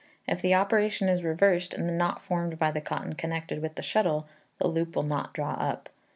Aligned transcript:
If 0.27 0.41
the 0.41 0.55
operation 0.55 1.07
is 1.09 1.23
reversed, 1.23 1.75
and 1.75 1.87
the 1.87 1.93
knot 1.93 2.23
formed 2.23 2.57
by 2.57 2.71
the 2.71 2.81
cotton 2.81 3.13
connected 3.13 3.61
with 3.61 3.75
the 3.75 3.83
shuttle, 3.83 4.25
the 4.57 4.67
loop 4.67 4.95
will 4.95 5.03
not 5.03 5.31
draw 5.31 5.51
up. 5.51 5.89